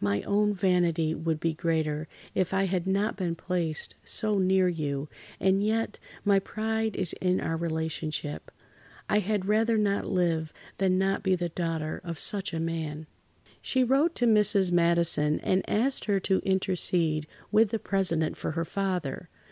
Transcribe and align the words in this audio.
My 0.00 0.22
own 0.22 0.54
vanity 0.54 1.14
would 1.14 1.38
be 1.38 1.54
greater 1.54 2.08
if 2.34 2.52
I 2.52 2.64
had 2.64 2.84
not 2.84 3.16
been 3.16 3.36
placed 3.36 3.94
so 4.02 4.36
near 4.36 4.66
you, 4.66 5.08
and 5.38 5.62
yet, 5.62 6.00
my 6.24 6.40
pride 6.40 6.96
is 6.96 7.12
in 7.20 7.40
our 7.40 7.56
relationship. 7.56 8.50
I 9.08 9.20
had 9.20 9.46
rather 9.46 9.78
not 9.78 10.04
live 10.10 10.52
than 10.78 10.98
not 10.98 11.18
to 11.18 11.22
be 11.30 11.36
the 11.36 11.50
daughter 11.50 12.00
of 12.02 12.18
such 12.18 12.52
a 12.52 12.58
man." 12.58 13.06
She 13.62 13.84
wrote 13.84 14.16
to 14.16 14.26
Mrs. 14.26 14.72
Madison 14.72 15.38
and 15.44 15.62
asked 15.70 16.06
her 16.06 16.18
to 16.18 16.40
intercede 16.40 17.28
with 17.52 17.68
the 17.70 17.78
President 17.78 18.36
for 18.36 18.50
her 18.58 18.64
father. 18.64 19.28